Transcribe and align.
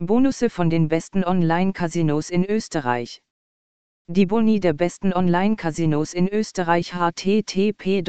Bonusse 0.00 0.48
von 0.48 0.70
den 0.70 0.86
besten 0.86 1.24
Online-Casinos 1.24 2.30
in 2.30 2.44
Österreich. 2.44 3.20
Die 4.06 4.26
Boni 4.26 4.60
der 4.60 4.72
besten 4.72 5.12
Online-Casinos 5.12 6.14
in 6.14 6.28
Österreich 6.28 6.94
http 6.94 8.04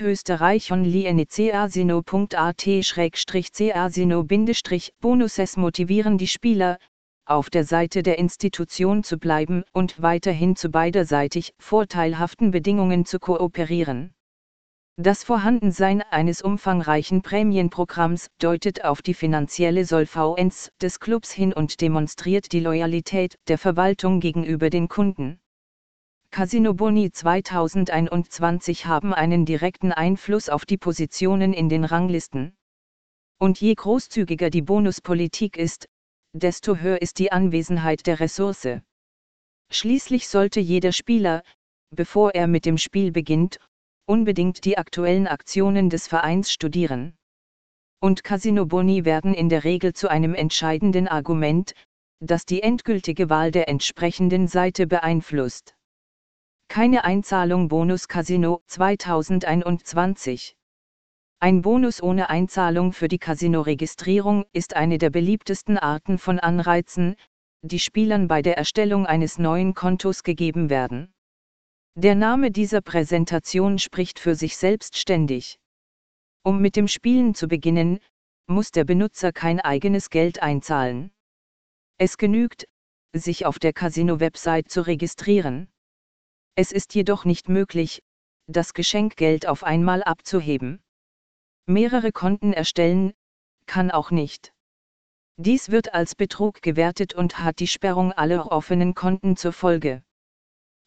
österreichonlinecasino.at 0.00 2.66
casino 3.74 4.26
bonuses 4.98 5.56
motivieren 5.58 6.16
die 6.16 6.26
Spieler, 6.26 6.78
auf 7.26 7.50
der 7.50 7.64
Seite 7.64 8.02
der 8.02 8.18
Institution 8.18 9.04
zu 9.04 9.18
bleiben 9.18 9.62
und 9.74 10.00
weiterhin 10.00 10.56
zu 10.56 10.70
beiderseitig 10.70 11.52
vorteilhaften 11.58 12.50
Bedingungen 12.50 13.04
zu 13.04 13.18
kooperieren. 13.18 14.14
Das 14.98 15.24
Vorhandensein 15.24 16.02
eines 16.02 16.42
umfangreichen 16.42 17.22
Prämienprogramms 17.22 18.28
deutet 18.38 18.84
auf 18.84 19.00
die 19.00 19.14
finanzielle 19.14 19.86
Solvenz 19.86 20.70
des 20.82 21.00
Clubs 21.00 21.32
hin 21.32 21.54
und 21.54 21.80
demonstriert 21.80 22.52
die 22.52 22.60
Loyalität 22.60 23.38
der 23.48 23.56
Verwaltung 23.56 24.20
gegenüber 24.20 24.68
den 24.68 24.88
Kunden. 24.88 25.40
Casino 26.30 26.74
Boni 26.74 27.10
2021 27.10 28.84
haben 28.84 29.14
einen 29.14 29.46
direkten 29.46 29.92
Einfluss 29.92 30.50
auf 30.50 30.66
die 30.66 30.76
Positionen 30.76 31.54
in 31.54 31.70
den 31.70 31.84
Ranglisten. 31.84 32.54
Und 33.38 33.62
je 33.62 33.74
großzügiger 33.74 34.50
die 34.50 34.62
Bonuspolitik 34.62 35.56
ist, 35.56 35.88
desto 36.34 36.76
höher 36.76 37.00
ist 37.00 37.18
die 37.18 37.32
Anwesenheit 37.32 38.06
der 38.06 38.20
Ressource. 38.20 38.82
Schließlich 39.70 40.28
sollte 40.28 40.60
jeder 40.60 40.92
Spieler, 40.92 41.42
bevor 41.90 42.34
er 42.34 42.46
mit 42.46 42.66
dem 42.66 42.76
Spiel 42.76 43.10
beginnt, 43.10 43.58
unbedingt 44.06 44.64
die 44.64 44.78
aktuellen 44.78 45.26
Aktionen 45.26 45.90
des 45.90 46.08
Vereins 46.08 46.52
studieren. 46.52 47.14
Und 48.00 48.24
Casino 48.24 48.66
Boni 48.66 49.04
werden 49.04 49.34
in 49.34 49.48
der 49.48 49.64
Regel 49.64 49.92
zu 49.92 50.08
einem 50.08 50.34
entscheidenden 50.34 51.06
Argument, 51.06 51.72
das 52.20 52.46
die 52.46 52.62
endgültige 52.62 53.30
Wahl 53.30 53.50
der 53.50 53.68
entsprechenden 53.68 54.48
Seite 54.48 54.86
beeinflusst. 54.86 55.76
Keine 56.68 57.04
Einzahlung 57.04 57.68
Bonus 57.68 58.08
Casino 58.08 58.62
2021 58.66 60.56
Ein 61.38 61.62
Bonus 61.62 62.02
ohne 62.02 62.30
Einzahlung 62.30 62.92
für 62.92 63.08
die 63.08 63.18
Casino-Registrierung 63.18 64.46
ist 64.52 64.74
eine 64.74 64.98
der 64.98 65.10
beliebtesten 65.10 65.76
Arten 65.76 66.16
von 66.16 66.38
Anreizen, 66.38 67.16
die 67.60 67.78
Spielern 67.78 68.26
bei 68.26 68.40
der 68.40 68.56
Erstellung 68.56 69.04
eines 69.06 69.38
neuen 69.38 69.74
Kontos 69.74 70.22
gegeben 70.22 70.70
werden. 70.70 71.11
Der 71.94 72.14
Name 72.14 72.50
dieser 72.50 72.80
Präsentation 72.80 73.78
spricht 73.78 74.18
für 74.18 74.34
sich 74.34 74.56
selbstständig. 74.56 75.58
Um 76.42 76.62
mit 76.62 76.74
dem 76.74 76.88
Spielen 76.88 77.34
zu 77.34 77.48
beginnen, 77.48 78.00
muss 78.46 78.70
der 78.70 78.84
Benutzer 78.84 79.30
kein 79.30 79.60
eigenes 79.60 80.08
Geld 80.08 80.42
einzahlen. 80.42 81.12
Es 81.98 82.16
genügt, 82.16 82.66
sich 83.12 83.44
auf 83.44 83.58
der 83.58 83.74
Casino-Website 83.74 84.70
zu 84.70 84.86
registrieren. 84.86 85.70
Es 86.54 86.72
ist 86.72 86.94
jedoch 86.94 87.26
nicht 87.26 87.50
möglich, 87.50 88.02
das 88.46 88.72
Geschenkgeld 88.72 89.46
auf 89.46 89.62
einmal 89.62 90.02
abzuheben. 90.02 90.82
Mehrere 91.66 92.10
Konten 92.10 92.54
erstellen, 92.54 93.12
kann 93.66 93.90
auch 93.90 94.10
nicht. 94.10 94.54
Dies 95.36 95.70
wird 95.70 95.92
als 95.92 96.14
Betrug 96.14 96.62
gewertet 96.62 97.12
und 97.12 97.38
hat 97.38 97.60
die 97.60 97.66
Sperrung 97.66 98.12
aller 98.12 98.50
offenen 98.50 98.94
Konten 98.94 99.36
zur 99.36 99.52
Folge. 99.52 100.02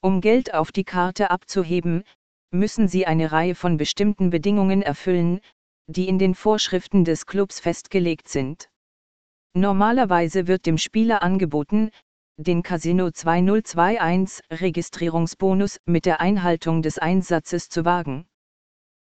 Um 0.05 0.21
Geld 0.21 0.53
auf 0.53 0.71
die 0.71 0.83
Karte 0.83 1.31
abzuheben, 1.31 2.03
müssen 2.51 2.87
Sie 2.87 3.07
eine 3.07 3.31
Reihe 3.31 3.55
von 3.55 3.77
bestimmten 3.77 4.29
Bedingungen 4.29 4.83
erfüllen, 4.83 5.41
die 5.87 6.07
in 6.07 6.19
den 6.19 6.35
Vorschriften 6.35 7.05
des 7.05 7.25
Clubs 7.25 7.59
festgelegt 7.59 8.27
sind. 8.27 8.69
Normalerweise 9.55 10.45
wird 10.45 10.67
dem 10.67 10.77
Spieler 10.77 11.23
angeboten, 11.23 11.89
den 12.37 12.61
Casino 12.61 13.09
2021 13.09 14.43
Registrierungsbonus 14.51 15.79
mit 15.85 16.05
der 16.05 16.21
Einhaltung 16.21 16.83
des 16.83 16.99
Einsatzes 16.99 17.69
zu 17.69 17.83
wagen. 17.83 18.27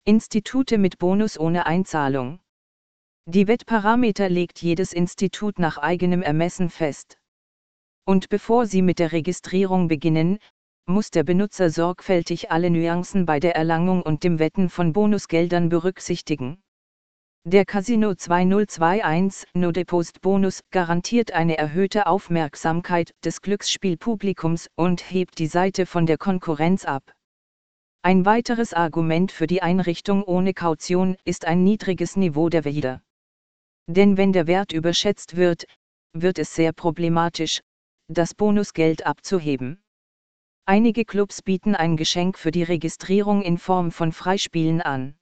Institute 0.03 0.79
mit 0.79 0.97
Bonus 0.97 1.39
ohne 1.39 1.67
Einzahlung. 1.67 2.39
Die 3.25 3.47
Wettparameter 3.47 4.29
legt 4.29 4.63
jedes 4.63 4.93
Institut 4.93 5.59
nach 5.59 5.77
eigenem 5.77 6.23
Ermessen 6.23 6.71
fest. 6.71 7.19
Und 8.03 8.29
bevor 8.29 8.65
Sie 8.65 8.81
mit 8.81 8.97
der 8.97 9.11
Registrierung 9.11 9.89
beginnen, 9.89 10.39
muss 10.87 11.11
der 11.11 11.23
Benutzer 11.23 11.69
sorgfältig 11.69 12.49
alle 12.49 12.69
Nuancen 12.69 13.25
bei 13.25 13.39
der 13.39 13.55
Erlangung 13.55 14.01
und 14.01 14.23
dem 14.23 14.39
Wetten 14.39 14.69
von 14.69 14.93
Bonusgeldern 14.93 15.69
berücksichtigen. 15.69 16.61
Der 17.43 17.65
Casino 17.65 18.15
2021 18.15 19.49
No 19.53 19.71
Deposit 19.71 20.21
Bonus 20.21 20.61
garantiert 20.71 21.31
eine 21.31 21.57
erhöhte 21.57 22.07
Aufmerksamkeit 22.07 23.11
des 23.23 23.41
Glücksspielpublikums 23.41 24.67
und 24.75 25.09
hebt 25.11 25.39
die 25.39 25.47
Seite 25.47 25.85
von 25.85 26.05
der 26.05 26.17
Konkurrenz 26.17 26.85
ab. 26.85 27.03
Ein 28.01 28.25
weiteres 28.25 28.73
Argument 28.73 29.31
für 29.31 29.47
die 29.47 29.61
Einrichtung 29.61 30.23
ohne 30.23 30.53
Kaution 30.53 31.17
ist 31.25 31.45
ein 31.45 31.63
niedriges 31.63 32.15
Niveau 32.15 32.49
der 32.49 32.65
Wieder. 32.65 33.01
Denn 33.87 34.17
wenn 34.17 34.33
der 34.33 34.47
Wert 34.47 34.71
überschätzt 34.71 35.35
wird, 35.35 35.65
wird 36.13 36.39
es 36.39 36.55
sehr 36.55 36.73
problematisch, 36.73 37.61
das 38.07 38.33
Bonusgeld 38.33 39.05
abzuheben. 39.05 39.81
Einige 40.69 41.05
Clubs 41.05 41.41
bieten 41.41 41.75
ein 41.75 41.95
Geschenk 41.95 42.37
für 42.37 42.51
die 42.51 42.63
Registrierung 42.63 43.41
in 43.41 43.57
Form 43.57 43.89
von 43.89 44.11
Freispielen 44.11 44.81
an. 44.81 45.15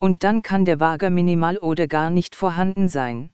Und 0.00 0.24
dann 0.24 0.42
kann 0.42 0.64
der 0.64 0.80
Wager 0.80 1.08
minimal 1.08 1.56
oder 1.58 1.86
gar 1.86 2.10
nicht 2.10 2.34
vorhanden 2.34 2.88
sein. 2.88 3.30